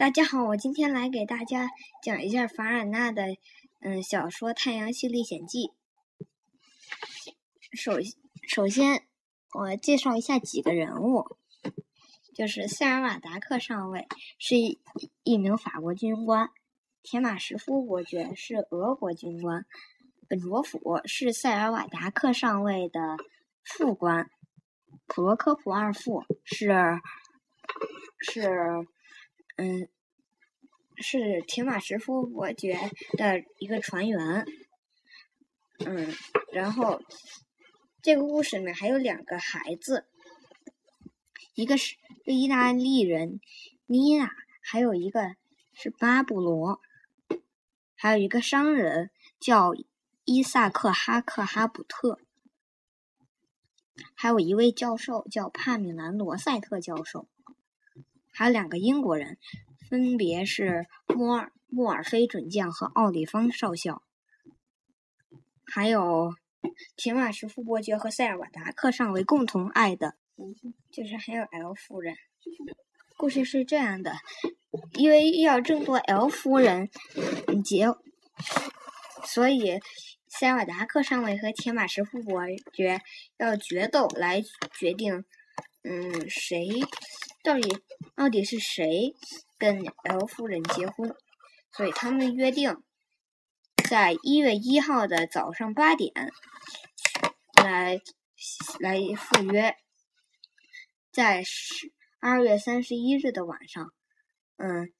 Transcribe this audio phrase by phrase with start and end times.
[0.00, 1.68] 大家好，我今天来给大家
[2.02, 3.36] 讲一下凡尔纳的
[3.80, 5.66] 嗯小说《太阳系历险记》。
[7.74, 7.98] 首
[8.48, 9.06] 首先，
[9.52, 11.36] 我介绍一下几个人物，
[12.34, 14.08] 就是塞尔瓦达克上尉
[14.38, 14.80] 是一
[15.22, 16.48] 一名法国军官，
[17.02, 19.66] 铁马什夫伯爵是俄国军官，
[20.26, 23.18] 本卓甫是塞尔瓦达克上尉的
[23.62, 24.30] 副官，
[25.06, 26.70] 普罗科普二副是
[28.18, 28.48] 是。
[29.60, 29.90] 嗯，
[30.96, 32.78] 是铁马什夫伯爵
[33.12, 34.46] 的一个船员。
[35.80, 36.14] 嗯，
[36.50, 37.02] 然后
[38.00, 40.06] 这个故事里面还有两个孩子，
[41.54, 43.38] 一个是意大利人
[43.84, 44.30] 妮娜，
[44.62, 45.36] 还有一个
[45.74, 46.80] 是巴布罗，
[47.94, 49.74] 还有一个商人叫
[50.24, 52.18] 伊萨克哈克哈普特，
[54.14, 57.28] 还有一位教授叫帕米兰罗塞特教授。
[58.40, 59.36] 还有两个英国人，
[59.90, 64.02] 分别是莫尔莫尔菲准将和奥利方少校，
[65.66, 66.32] 还有
[66.96, 70.14] 铁马什夫伯爵和塞尔瓦达克上尉共同爱的，
[70.90, 72.16] 就是还有 L 夫人。
[73.18, 74.14] 故事是这样的：
[74.94, 76.88] 因为要争夺 L 夫人
[77.62, 77.88] 结，
[79.26, 79.78] 所以
[80.28, 82.40] 塞尔瓦达克上尉和铁马什夫伯
[82.72, 83.02] 爵
[83.36, 84.42] 要决斗来
[84.78, 85.26] 决定，
[85.82, 86.66] 嗯，谁。
[87.42, 87.62] 到底
[88.14, 89.14] 到底是谁
[89.58, 91.16] 跟 L 夫人结婚？
[91.72, 92.82] 所以他们约定
[93.88, 96.12] 在一月一号的早上八点
[97.64, 97.98] 来
[98.80, 99.76] 来赴约，
[101.12, 103.92] 在十二月三十一日的晚上，
[104.56, 104.92] 嗯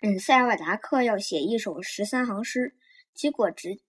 [0.00, 2.74] 嗯，塞尔瓦达克要写一首十三行诗，
[3.14, 3.80] 结果只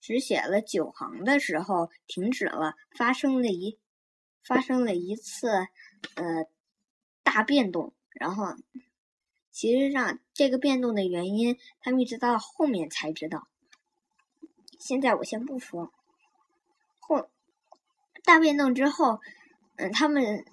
[0.00, 3.78] 只写了九行的时候停止了，发生了一
[4.44, 5.48] 发生了一次
[6.14, 6.46] 呃。
[7.38, 8.56] 大变动，然后，
[9.52, 13.46] 其实上这个变动的原因，他们一直到后面才知道。
[14.80, 15.92] 现在我先不说。
[16.98, 17.28] 后
[18.24, 19.20] 大变动之后，
[19.76, 20.44] 嗯，他们，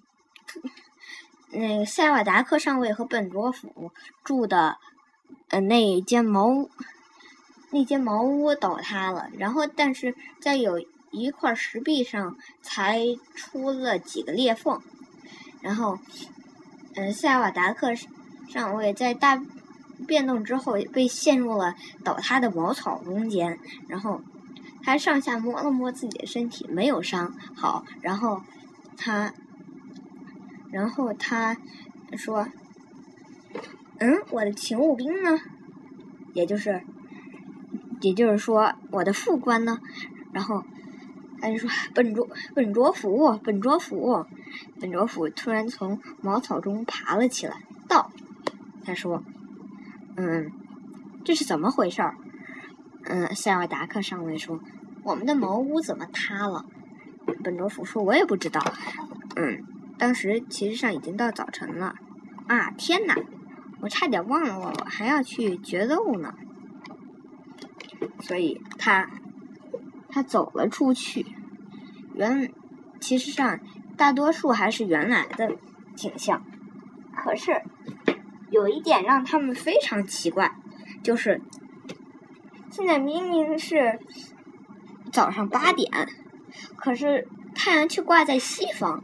[1.51, 3.91] 那个塞瓦达克上尉和本卓甫
[4.23, 4.77] 住的，
[5.49, 6.69] 呃，那间茅屋，
[7.71, 13.01] 那间茅屋倒塌了，然后，但是在有一块石壁上才
[13.33, 14.83] 出了几个裂缝，
[15.63, 15.97] 然后。
[16.95, 17.93] 嗯，塞瓦达克
[18.47, 19.41] 上尉在大
[20.07, 24.21] 变动之后被陷入了倒塌的茅草中间，然后
[24.81, 27.33] 他上下摸了摸自己的身体，没有伤。
[27.55, 28.41] 好，然后
[28.97, 29.33] 他，
[30.71, 31.57] 然后他
[32.17, 32.47] 说
[33.99, 35.37] ：“嗯，我的勤务兵呢？
[36.33, 36.81] 也就是，
[38.01, 39.79] 也就是说，我的副官呢？”
[40.31, 40.63] 然后。
[41.41, 44.25] 他就说：“本卓本卓甫，本卓甫，
[44.79, 48.11] 本卓甫突然从茅草中爬了起来，道
[48.85, 49.23] ：‘他说，
[50.17, 50.51] 嗯，
[51.23, 52.15] 这是怎么回事儿？’
[53.05, 54.59] 嗯，塞尔达克上尉说
[55.03, 56.65] ：‘我们的茅屋怎么塌了？’
[57.43, 58.61] 本卓甫说：‘我也不知道。’
[59.35, 59.63] 嗯，
[59.97, 61.95] 当时其实上已经到早晨了。
[62.47, 63.15] 啊，天哪！
[63.81, 66.33] 我差点忘了，我还要去决斗呢。
[68.21, 69.09] 所以他。”
[70.07, 71.25] 他走了出去，
[72.13, 72.49] 原
[73.01, 73.59] 其实上
[73.97, 75.55] 大多数还是原来的
[75.95, 76.43] 景象，
[77.15, 77.61] 可是
[78.51, 80.55] 有一点让他们非常奇怪，
[81.03, 81.41] 就是
[82.69, 83.99] 现在明明是
[85.11, 85.89] 早上八点，
[86.75, 89.03] 可是太阳却挂在西方，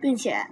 [0.00, 0.46] 并且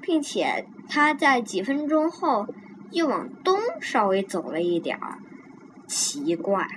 [0.00, 2.46] 并且他在几分钟后
[2.90, 5.18] 又往东稍微走了一点儿，
[5.86, 6.68] 奇怪。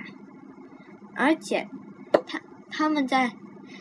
[1.14, 1.68] 而且，
[2.26, 2.40] 他
[2.70, 3.32] 他们在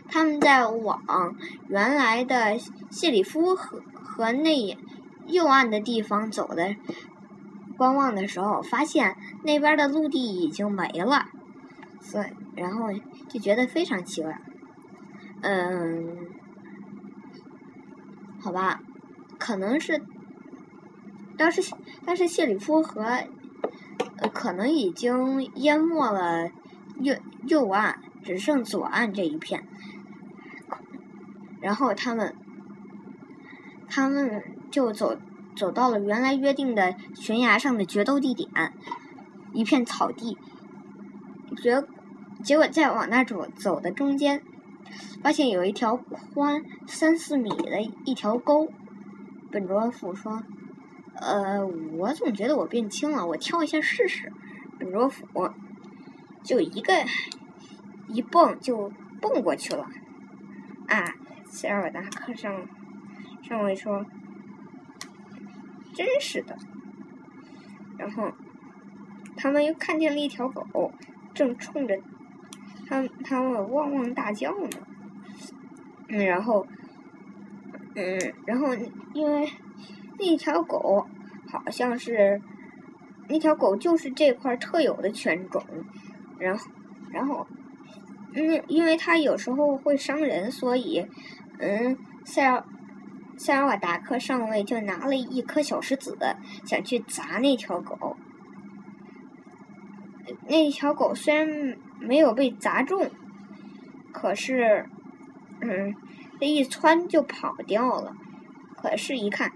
[0.07, 1.35] 他们在往
[1.67, 2.57] 原来的
[2.89, 4.77] 谢里夫河河内
[5.27, 6.75] 右岸的地方走的
[7.77, 11.25] 观望的时候，发现那边的陆地已经没了，
[11.99, 12.89] 所以然后
[13.29, 14.39] 就觉得非常奇怪。
[15.41, 16.27] 嗯，
[18.41, 18.81] 好吧，
[19.37, 20.01] 可能是
[21.37, 21.61] 当时
[22.05, 23.03] 但是谢里夫河
[24.17, 26.49] 呃可能已经淹没了。
[27.01, 27.13] 右
[27.45, 29.67] 右岸只剩左岸这一片，
[31.65, 32.35] 然后他们，
[33.89, 35.17] 他们就走
[35.55, 38.47] 走到了原来约定的悬崖上的决斗地点，
[39.51, 40.37] 一片草地。
[41.57, 41.83] 结
[42.43, 44.43] 结果再往那走走的中间，
[45.23, 48.69] 发现有一条宽三四米的一条沟。
[49.49, 50.43] 本卓甫说
[51.19, 51.65] ：“呃，
[51.97, 54.31] 我总觉得我变轻了，我跳一下试试。”
[54.77, 55.25] 本卓甫。
[56.43, 56.93] 就一个
[58.07, 59.87] 一蹦就蹦过去了，
[60.87, 61.15] 啊！
[61.55, 62.67] 塞尔达克上
[63.41, 64.05] 上尉说
[65.95, 66.57] ：“真是的。
[67.97, 68.29] 然后，
[69.37, 70.91] 他们又看见了一条狗，
[71.33, 71.97] 正冲着
[72.85, 74.69] 他他们汪汪大叫呢。
[76.09, 76.67] 嗯，然后，
[77.95, 78.75] 嗯，然后
[79.13, 79.49] 因为
[80.19, 81.07] 那条狗
[81.49, 82.41] 好像是
[83.29, 85.63] 那条狗就是这块特有的犬种，
[86.37, 86.69] 然后，
[87.11, 87.47] 然后，
[88.33, 91.07] 嗯，因为它有时候会伤人，所以，
[91.59, 92.63] 嗯，塞尔。
[93.37, 96.17] 塞尔瓦达克上尉就拿了一颗小石子，
[96.65, 98.15] 想去砸那条狗。
[100.47, 103.11] 那条狗虽然没有被砸中，
[104.13, 104.89] 可是，
[105.59, 105.93] 嗯，
[106.39, 108.13] 这一窜就跑掉了。
[108.77, 109.51] 可是，一看，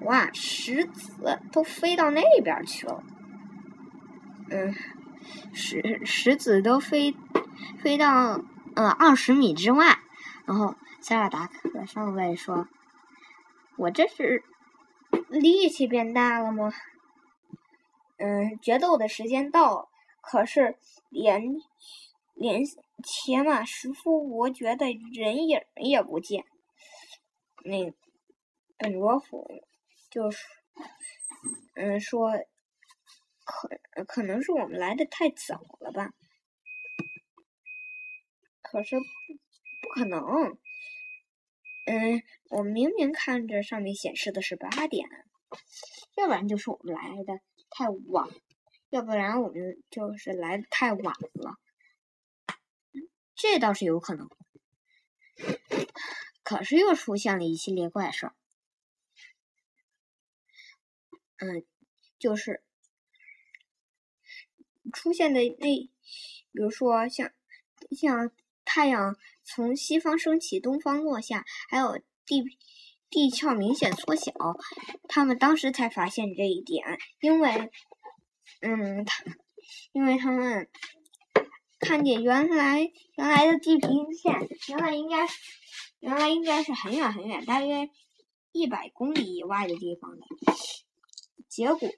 [0.00, 3.04] 哇，石子都飞到那边去了。
[4.50, 4.74] 嗯，
[5.52, 7.14] 石石子都飞
[7.80, 8.42] 飞到
[8.74, 10.00] 呃二十米之外。
[10.48, 12.66] 然后，塞尔达克上尉说。
[13.76, 14.42] 我这是
[15.28, 16.72] 力气变大了吗？
[18.16, 19.88] 嗯，决斗的时间到了，
[20.22, 20.78] 可是
[21.10, 21.42] 连
[22.34, 22.62] 连
[23.02, 26.46] 铁马石夫伯爵的人影也不见。
[27.62, 27.92] 那
[28.78, 29.46] 本罗甫
[30.10, 30.46] 就是
[31.74, 32.32] 嗯说，
[33.44, 33.68] 可
[34.06, 36.10] 可能是我们来的太早了吧？
[38.62, 38.96] 可是
[39.88, 40.20] 不可能。
[41.86, 45.08] 嗯，我明明看着上面显示的是八点，
[46.14, 47.40] 要不然就是我们来的
[47.70, 48.28] 太晚，
[48.90, 51.58] 要不然我们就是来的太晚了，
[53.34, 54.28] 这倒是有可能。
[56.42, 58.34] 可是又出现了一系列怪事儿，
[61.38, 61.64] 嗯，
[62.18, 62.62] 就是
[64.92, 65.90] 出现的那，比
[66.52, 67.32] 如说像
[67.90, 68.30] 像。
[68.70, 69.16] 太阳
[69.54, 72.44] 从西方升起，东方落下，还有地
[73.08, 74.32] 地壳明显缩小。
[75.08, 77.70] 他们当时才发现这一点，因为，
[78.60, 79.24] 嗯，他，
[79.92, 80.68] 因为他们
[81.78, 82.80] 看见原来
[83.16, 84.34] 原来的地平线，
[84.68, 85.26] 原来应该
[86.00, 87.88] 原来应该是很远很远，大约
[88.52, 90.26] 一百公里以外的地方的。
[91.48, 91.88] 结果，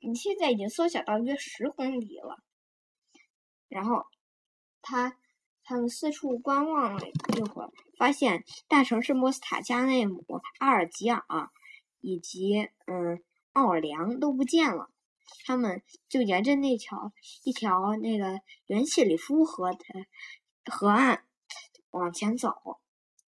[0.00, 2.42] 你现在已经缩小到约十公里了，
[3.68, 4.06] 然后。
[4.84, 5.16] 他
[5.64, 10.24] 他们四处观望了一会儿，发现大城市莫斯塔加内姆、
[10.58, 11.50] 阿尔吉尔
[12.00, 13.22] 以及嗯
[13.52, 14.90] 奥尔良都不见了。
[15.46, 17.12] 他们就沿着那条
[17.44, 19.78] 一条那个元谢里夫河的
[20.66, 21.24] 河岸
[21.90, 22.80] 往前走，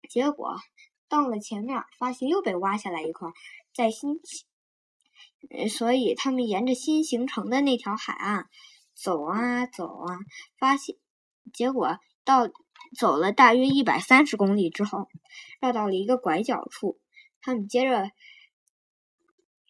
[0.09, 0.57] 结果
[1.09, 3.31] 到了前面，发现又被挖下来一块，
[3.75, 4.21] 在新，
[5.69, 8.49] 所以他们沿着新形成的那条海岸
[8.95, 10.19] 走啊走啊，
[10.57, 10.97] 发现。
[11.53, 12.49] 结果到
[12.97, 15.09] 走了大约一百三十公里之后，
[15.61, 17.01] 绕到了一个拐角处。
[17.41, 18.11] 他们接着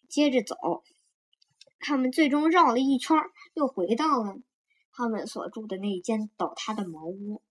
[0.07, 0.83] 接着走，
[1.79, 3.17] 他们最终绕了一圈，
[3.55, 4.37] 又回到了
[4.91, 7.41] 他们所住的那一间倒塌的茅屋。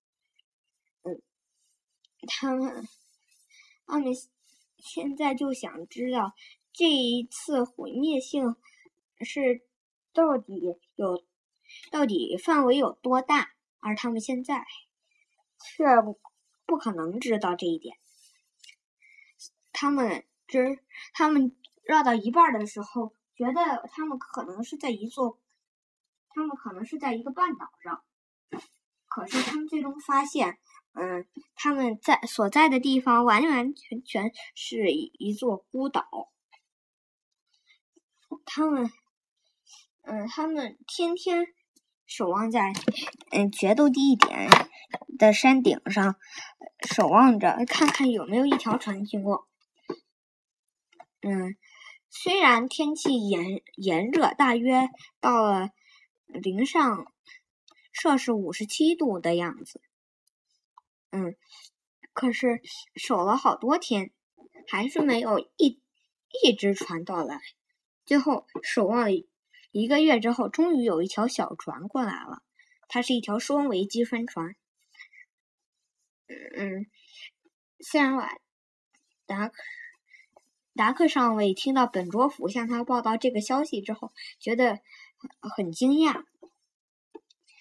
[1.02, 1.20] 嗯，
[2.28, 2.86] 他们
[3.86, 4.12] 他们
[4.78, 6.34] 现在就想知道
[6.72, 8.56] 这一次毁灭性
[9.20, 9.62] 是
[10.12, 11.24] 到底有
[11.90, 13.50] 到底范围有多大。
[13.84, 14.64] 而他们现在
[15.64, 15.84] 却
[16.66, 17.96] 不可能知道这一点。
[19.72, 20.78] 他们只
[21.12, 25.38] 他们绕到一半的时候，觉得他们可能是在一座，
[26.28, 28.02] 他们可能是在一个半岛上。
[29.08, 30.58] 可是他们最终发现，
[30.92, 36.30] 嗯，他们在所在的地方完完全全是一座孤岛。
[38.44, 38.90] 他们，
[40.02, 41.54] 嗯，他们天天。
[42.04, 42.72] 守望在
[43.30, 44.50] 嗯决斗地点
[45.18, 46.16] 的山顶上，
[46.88, 49.48] 守望着看看有没有一条船经过。
[51.20, 51.56] 嗯，
[52.10, 54.88] 虽然天气炎炎热，大约
[55.20, 55.70] 到了
[56.26, 57.06] 零上
[57.92, 59.80] 摄氏五十七度的样子。
[61.10, 61.36] 嗯，
[62.12, 62.60] 可是
[62.96, 64.12] 守了好多天，
[64.68, 65.80] 还是没有一
[66.42, 67.40] 一只船到来。
[68.04, 69.08] 最后守望。
[69.74, 72.42] 一个月之后，终于有一条小船过来了。
[72.88, 74.54] 它是一条双桅机帆船。
[76.56, 76.86] 嗯，
[77.80, 78.28] 塞尔瓦
[79.26, 79.50] 达
[80.74, 84.80] 达克上尉听到本卓甫向他报道这个消息之后，觉得
[85.56, 86.24] 很惊讶。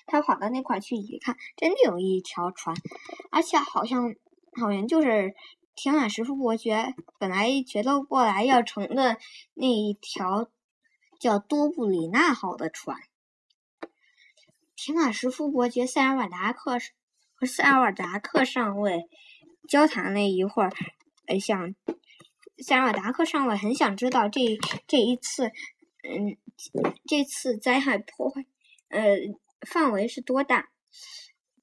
[0.05, 2.75] 他跑到那块去一看，真的有一条船，
[3.31, 4.15] 而且好像
[4.59, 5.33] 好像就是
[5.75, 9.17] 铁马石夫伯爵本来决斗过来要乘的
[9.53, 10.49] 那一条。
[11.19, 12.97] 叫多布里纳号的船，
[14.75, 16.79] 铁马什夫伯爵塞尔瓦达克
[17.41, 19.09] 和塞尔瓦达克上尉
[19.67, 20.71] 交谈了一会儿，
[21.25, 21.73] 呃，想
[22.59, 24.41] 塞尔达克上尉很想知道这
[24.85, 25.47] 这一次，
[26.03, 26.37] 嗯，
[27.07, 28.45] 这次灾害破坏，
[28.89, 29.17] 呃，
[29.61, 30.69] 范围是多大？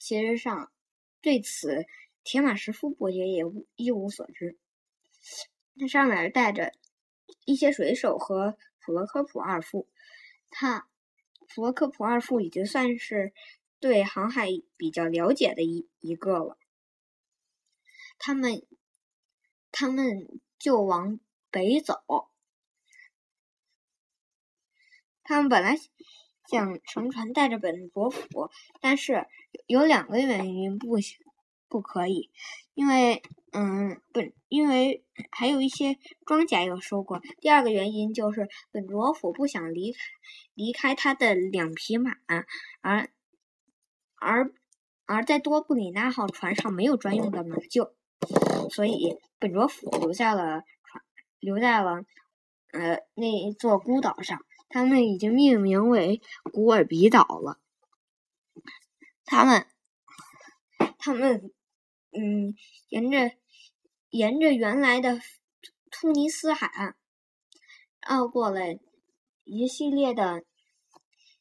[0.01, 0.73] 其实上，
[1.21, 1.87] 对此
[2.25, 3.45] 铁马什夫伯爵也
[3.77, 4.59] 一无所知。
[5.79, 6.73] 他上面带着
[7.45, 9.87] 一些水手和普罗科普二副，
[10.51, 10.89] 他
[11.55, 13.33] 普罗科普二副已经算是
[13.81, 16.59] 对航海比较了解的一一个了。
[18.19, 18.67] 他们，
[19.71, 21.21] 他们就往
[21.51, 22.03] 北走。
[25.23, 25.77] 他们本来
[26.47, 29.27] 想乘船带着本国府，但是
[29.67, 31.19] 有两个原因不行，
[31.69, 32.31] 不可以，
[32.73, 37.21] 因为，嗯，本因为还有一些庄稼要收过。
[37.41, 39.99] 第二个原因就是本卓府不想离开
[40.55, 42.17] 离开他的两匹马，
[42.81, 43.11] 而
[44.21, 44.53] 而
[45.07, 47.93] 而在多布里纳号船上没有专用的马厩。
[48.71, 51.03] 所以，本卓府留在了船，
[51.39, 52.05] 留在了
[52.73, 54.45] 呃那一座孤岛上。
[54.69, 56.21] 他们已经命名为
[56.53, 57.59] 古尔比岛了。
[59.25, 59.67] 他们，
[60.99, 61.51] 他们，
[62.11, 62.55] 嗯，
[62.89, 63.33] 沿着
[64.11, 65.21] 沿着原来的
[65.91, 66.97] 突尼斯海岸，
[68.07, 68.79] 绕过了
[69.45, 70.45] 一系列的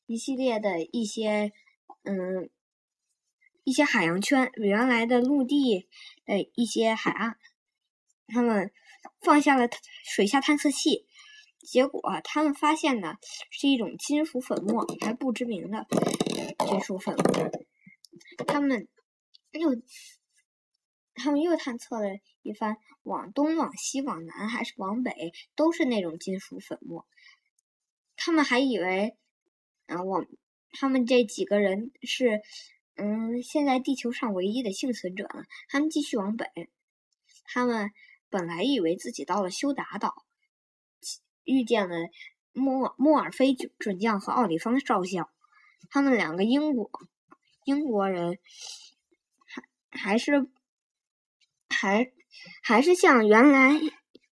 [0.06, 1.52] 一系列的一些
[2.04, 2.50] 嗯。
[3.68, 5.90] 一些海洋圈，原来的陆地
[6.26, 7.38] 的一些海岸，
[8.26, 8.72] 他们
[9.20, 9.68] 放下了
[10.06, 11.06] 水下探测器，
[11.60, 13.18] 结果他们发现的
[13.52, 15.86] 是一种金属粉末，还不知名的
[16.66, 18.46] 金属粉末。
[18.48, 18.88] 他们
[19.52, 19.76] 又
[21.14, 22.08] 他们又探测了
[22.44, 27.06] 一番，往东、往西、往南还是往北，都是那种金属粉末。
[28.16, 29.18] 他们还以为，
[29.88, 30.26] 嗯，我
[30.72, 32.42] 他们这几个人是。
[32.98, 35.44] 嗯，现在地球上唯一的幸存者了。
[35.70, 36.48] 他们继续往北。
[37.46, 37.92] 他们
[38.30, 40.26] 本来以为自己到了休达岛，
[41.44, 41.96] 遇见了
[42.54, 45.30] 莫莫尔菲准将和奥里方少校。
[45.90, 46.90] 他们两个英国
[47.64, 48.40] 英国人，
[49.46, 50.50] 还还是
[51.70, 52.12] 还
[52.64, 53.80] 还是像原来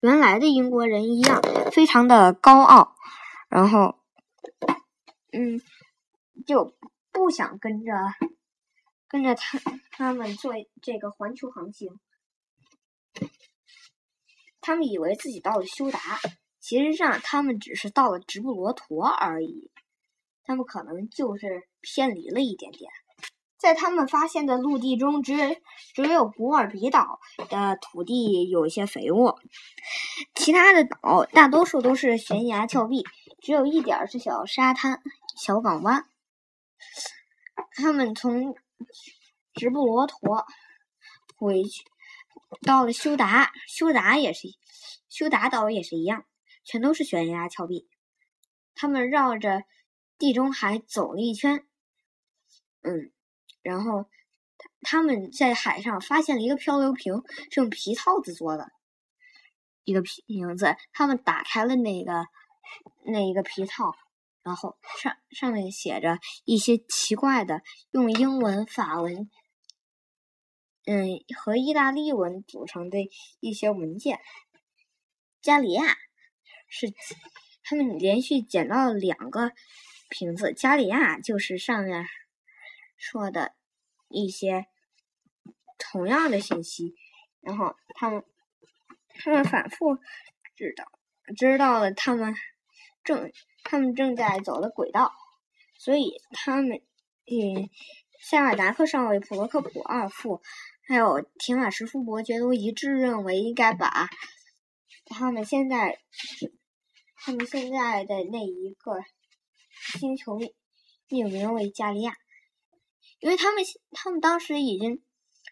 [0.01, 1.43] 原来的英国人一样，
[1.73, 2.95] 非常的高傲。
[3.49, 3.99] 然后，
[5.33, 5.61] 嗯，
[6.47, 6.75] 就
[7.11, 7.93] 不想跟着。
[9.13, 12.01] 跟着他他们做这个环球航行，
[14.63, 16.01] 他们以为自己到了休达，
[16.59, 19.71] 其实上他们只是到了直布罗陀而已。
[20.45, 22.91] 他们可能就是偏离了一点点。
[23.59, 25.35] 在他们发现的陆地中，只
[25.93, 29.39] 只有古尔比岛的土地有一些肥沃，
[30.35, 33.05] 其他的岛大多数都是悬崖峭壁，
[33.43, 35.03] 只有一点是小沙滩、
[35.37, 36.07] 小港湾。
[37.73, 38.57] 他们从。
[39.55, 40.47] 直布罗陀
[41.37, 41.85] 回去，
[42.63, 44.49] 到了休达，休达也是，
[45.09, 46.25] 休达岛也是一样，
[46.65, 47.89] 全都是悬崖峭壁。
[48.75, 49.65] 他们绕着
[50.19, 51.67] 地中海走了一圈，
[52.83, 53.13] 嗯，
[53.63, 54.09] 然后
[54.81, 58.71] 他们在海上发现了一个漂流瓶，是用皮套子做的，
[59.85, 60.77] 一个皮瓶子。
[60.93, 62.27] 他们打开了那个
[63.05, 63.95] 那一个皮套。
[64.45, 69.31] 然后上上面写着一些奇怪的，用英文、法文，
[70.85, 71.07] 嗯，
[71.37, 72.99] 和意大利文组成的
[73.39, 74.21] 一些文件。
[75.41, 75.97] 加里亚
[76.67, 76.93] 是
[77.63, 79.53] 他们连续捡到了两个
[80.09, 82.05] 瓶子，加里亚就是上面
[82.97, 83.55] 说的
[84.09, 84.67] 一些
[85.79, 86.97] 同样的信息。
[87.41, 88.25] 然后他们
[89.09, 89.97] 他们反复
[90.57, 90.85] 知道
[91.37, 92.35] 知道了他们。
[93.05, 93.33] 正，
[93.65, 95.13] 他们正在走的轨道，
[95.79, 96.77] 所以他们，
[97.27, 97.69] 嗯，
[98.21, 100.41] 塞尔达克上尉、普罗科普二副，
[100.87, 104.09] 还有铁马什夫伯爵都一致认为应该把
[105.07, 105.99] 他们现在，
[107.17, 109.01] 他们现在的那一个
[109.99, 110.39] 星球
[111.09, 112.15] 命名为加利亚，
[113.21, 115.03] 因为他们他们当时已经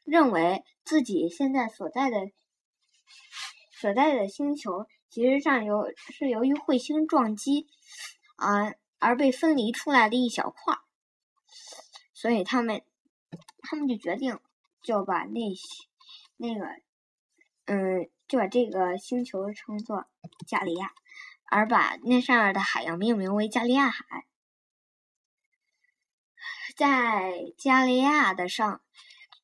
[0.04, 2.16] 认为自己现在所在的
[3.80, 4.86] 所在的星球。
[5.10, 7.66] 其实上由是由于彗星撞击，
[8.36, 10.78] 啊而被分离出来的一小块，
[12.14, 12.84] 所以他们
[13.58, 14.38] 他们就决定
[14.82, 15.66] 就把那些
[16.36, 16.64] 那个
[17.64, 20.06] 嗯就把这个星球称作
[20.46, 20.92] 加利亚，
[21.50, 24.26] 而把那上面的海洋命名为加利亚海。
[26.76, 28.80] 在加利亚的上，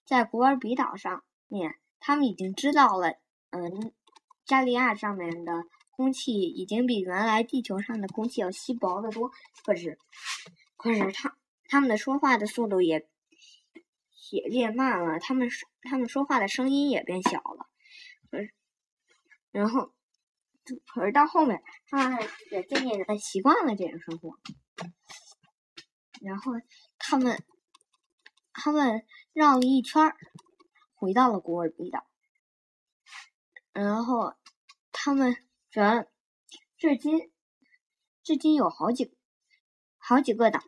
[0.05, 3.19] 在古尔比岛上面，他们已经知道了
[3.51, 3.93] 嗯。
[4.47, 9.31] 加利亚上面的空气已经比原来地球上的空气要稀薄得多，
[9.65, 9.99] 可是，
[10.77, 11.37] 可是他
[11.69, 13.09] 他们的说话的速度也
[14.31, 15.49] 也变慢了，他们
[15.83, 17.67] 他们说话的声音也变小了，
[18.31, 18.55] 可是，
[19.51, 19.93] 然后
[20.87, 22.19] 可是到后面，他们
[22.51, 24.39] 也渐渐的习惯了这种生活。
[26.23, 26.53] 然后
[26.99, 27.43] 他们
[28.53, 30.15] 他们绕了一圈，
[30.95, 32.07] 回到了古尔比岛。
[33.79, 34.33] 然后
[34.91, 35.37] 他们
[35.71, 36.09] 这
[36.79, 37.31] 至今
[38.23, 39.15] 至今有好几
[39.99, 40.61] 好几个岛，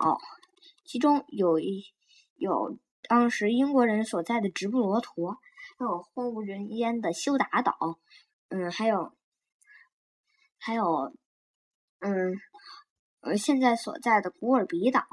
[0.84, 1.86] 其中有一
[2.34, 5.38] 有当时英国人所在的直布罗陀，
[5.78, 7.98] 还有荒无人烟的休达岛，
[8.50, 9.16] 嗯，还有
[10.58, 11.14] 还有
[12.00, 12.38] 嗯
[13.20, 15.06] 呃现在所在的古尔比岛。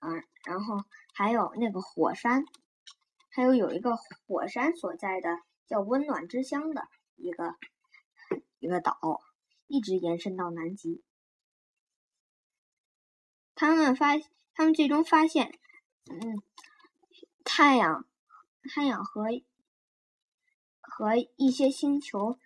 [0.00, 0.82] 嗯，然后
[1.14, 2.44] 还有那个火山，
[3.30, 5.28] 还有有一个火山所在的
[5.68, 6.88] 叫温暖之乡的
[7.22, 7.54] 一个
[8.58, 8.98] 一个岛，
[9.68, 11.02] 一直延伸到南极。
[13.54, 14.18] 他们发，
[14.54, 15.58] 他们最终发现，
[16.10, 16.42] 嗯，
[17.44, 18.06] 太阳，
[18.74, 19.26] 太阳和
[20.80, 22.38] 和一些星球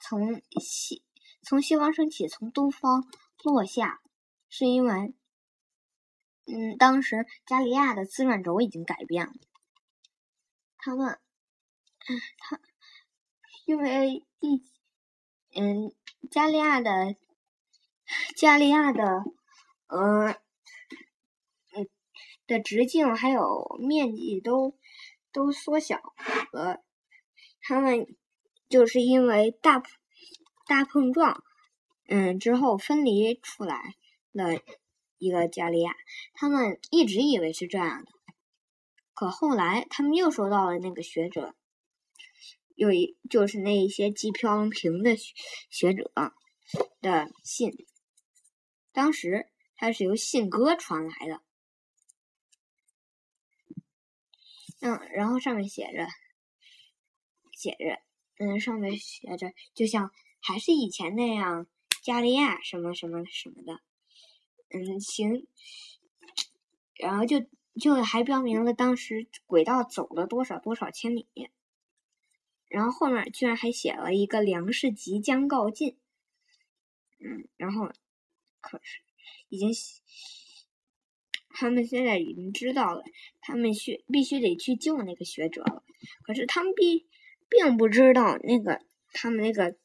[0.00, 1.04] 从西
[1.42, 3.08] 从西方升起，从东方
[3.44, 4.02] 落下，
[4.48, 5.14] 是因为。
[6.52, 9.32] 嗯，当时加利亚的自转轴已经改变了。
[10.78, 11.20] 他们，
[12.38, 12.60] 他
[13.70, 14.64] 因为地，
[15.54, 15.92] 嗯，
[16.28, 17.14] 加利亚的
[18.36, 19.04] 加利亚的，
[19.86, 20.32] 呃，
[21.76, 21.88] 嗯
[22.48, 24.76] 的直径还有面积都
[25.30, 26.00] 都缩小
[26.50, 26.82] 了。
[27.60, 28.08] 他们
[28.68, 29.80] 就是因为大
[30.66, 31.40] 大碰撞，
[32.08, 33.94] 嗯，之后分离出来
[34.32, 34.60] 了。
[35.18, 35.94] 一个加利亚，
[36.32, 38.10] 他们一直以为是这样的，
[39.14, 41.54] 可后来他们又收到了那个学者，
[42.80, 45.34] 有一就是那一些寄飘萍的学
[45.68, 46.10] 学者
[47.02, 47.86] 的信，
[48.90, 51.42] 当时他是由信鸽传来的，
[54.80, 56.08] 嗯，然后上面写着，
[57.52, 58.00] 写着，
[58.38, 60.10] 嗯，上面写着，就像
[60.40, 61.66] 还是以前那样，
[62.02, 63.82] 加利亚什么什么什么的。
[64.70, 65.46] 嗯，行，
[66.94, 67.44] 然后就
[67.78, 71.28] 就还标明了当时轨道走了多少多少千里，
[72.70, 75.98] 然后后面居然还写了一个粮食即将告尽，
[77.18, 77.90] 嗯，然后
[78.60, 79.02] 可是
[79.50, 79.70] 已经
[81.50, 83.02] 他们现在已经知道了，
[83.40, 85.84] 他们需必须得去救那个学者了，
[86.22, 87.06] 可是他们并
[87.48, 88.80] 并不知道那个
[89.12, 89.76] 他们那个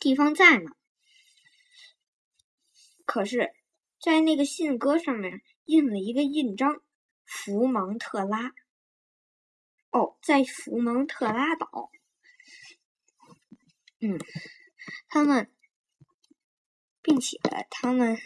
[0.00, 0.76] 地方在哪，
[3.04, 3.52] 可是。
[3.98, 6.80] 在那个信鸽上面印了一个印章，
[7.24, 8.52] 福蒙特拉。
[9.90, 11.90] 哦，在福蒙特拉岛。
[14.00, 14.18] 嗯，
[15.08, 15.50] 他们，
[17.02, 17.38] 并且
[17.70, 18.16] 他们，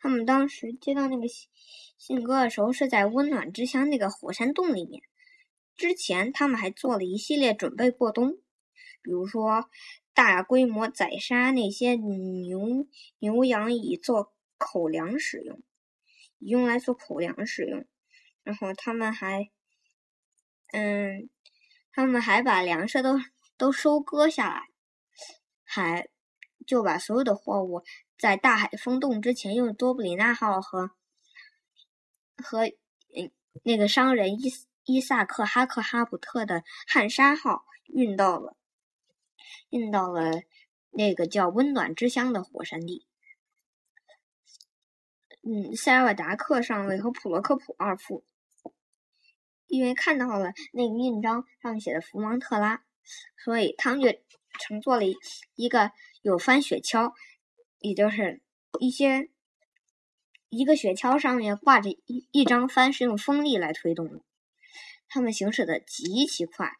[0.00, 1.48] 他们当时接到那个信
[1.98, 5.02] 信鸽的时候，是在温暖之乡那个火山洞里面。
[5.76, 8.32] 之前他们还做了一系列准备过冬，
[9.02, 9.70] 比如说
[10.14, 12.86] 大规模宰杀那些牛
[13.18, 14.32] 牛羊以做。
[14.62, 15.62] 口粮使用，
[16.38, 17.86] 用来做口粮使用。
[18.42, 19.50] 然后他们还，
[20.74, 21.30] 嗯，
[21.92, 23.18] 他们还把粮食都
[23.56, 24.68] 都收割下来，
[25.72, 26.08] 还
[26.66, 27.84] 就把所有的货物
[28.18, 30.90] 在大海封冻之前，用多布里纳号和
[32.36, 32.66] 和
[33.14, 33.30] 嗯
[33.62, 34.52] 那个商人伊
[34.84, 38.56] 伊萨克哈克哈普特的汉莎号运到了
[39.68, 40.42] 运到了
[40.90, 43.06] 那个叫温暖之乡的火山地。
[45.42, 48.24] 嗯，塞尔瓦达克上尉和普罗科普二副，
[49.68, 52.82] 因为看到了那个印章上面写的福蒙特拉，
[53.44, 54.08] 所以他们就
[54.58, 55.02] 乘坐了
[55.54, 57.12] 一个有翻雪橇，
[57.78, 58.42] 也就是
[58.78, 59.30] 一些
[60.48, 64.22] 一个雪橇上面挂着一一张帆，是用风力来推动的。
[65.08, 66.72] 他们行驶的极其快，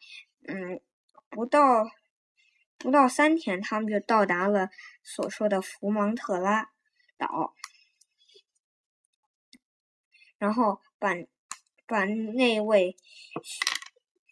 [0.47, 0.81] 嗯，
[1.29, 1.89] 不到
[2.77, 4.69] 不到三天，他们就到达了
[5.03, 6.71] 所说的福蒙特拉
[7.17, 7.53] 岛。
[10.37, 11.09] 然后把
[11.85, 12.95] 把那位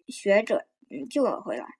[0.07, 0.67] 学者
[1.09, 1.78] 救了回来。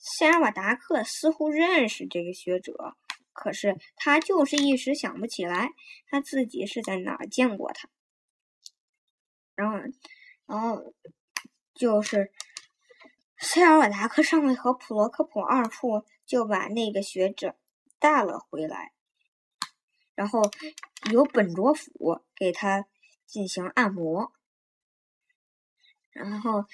[0.00, 2.96] 塞尔瓦达克似乎认识这个学者，
[3.32, 5.68] 可是他就是一时想不起来
[6.08, 7.88] 他自己是在哪儿见过他。
[9.54, 9.76] 然后，
[10.46, 10.94] 然后
[11.74, 12.32] 就是
[13.38, 17.54] 塞尔瓦达克上尉和普罗科普二副就把那个学者
[17.98, 18.92] 带了回来，
[20.14, 20.42] 然后
[21.12, 22.86] 由本卓甫给他。
[23.30, 24.32] 进行按摩，
[26.10, 26.64] 然后，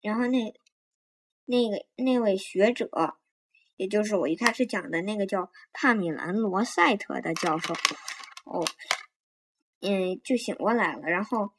[0.00, 0.54] 然后那
[1.46, 2.88] 那个那位学者，
[3.76, 7.72] 也就是我一开始讲的那个叫帕米兰罗塞特的教授，
[8.44, 8.66] 哦，
[9.80, 11.08] 嗯，就醒过来了。
[11.08, 11.52] 然后，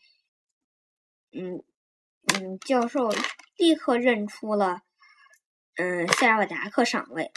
[1.32, 1.63] 嗯
[2.34, 3.10] 嗯，教授
[3.58, 4.82] 立刻认出了，
[5.76, 7.32] 嗯，塞尔达克上尉。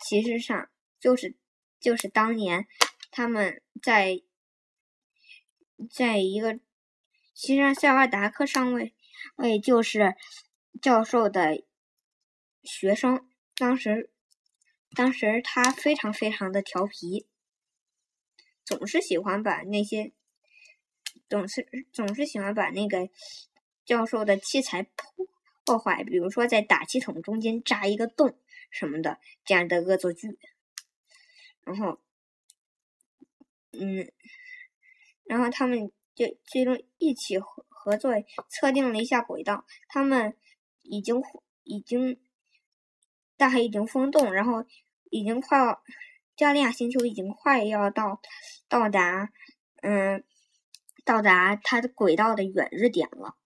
[0.00, 1.36] 其实上就是
[1.80, 2.66] 就是当年
[3.10, 4.22] 他们在
[5.90, 6.58] 在一个，
[7.34, 8.94] 其实上塞尔达克上尉
[9.36, 10.14] 位就是
[10.80, 11.64] 教授的
[12.62, 14.10] 学生，当时
[14.94, 17.26] 当时他非常非常的调皮，
[18.64, 20.12] 总是喜欢把那些
[21.28, 23.08] 总是总是喜欢把那个
[23.84, 25.26] 教授的器材破
[25.64, 28.38] 破坏，比如说在打气筒中间扎一个洞。
[28.70, 30.38] 什么的这样的恶作剧，
[31.62, 31.98] 然后，
[33.72, 34.12] 嗯，
[35.24, 38.12] 然后他们就最终一起合合作
[38.50, 40.36] 测定了一下轨道，他们
[40.88, 41.22] 已经
[41.64, 42.18] 已经
[43.36, 44.64] 大海已经封冻，然后
[45.10, 45.82] 已经快要
[46.36, 48.20] 加利亚星球已经快要到
[48.68, 49.30] 到达
[49.82, 50.24] 嗯
[51.04, 53.36] 到达它的轨道的远日点了，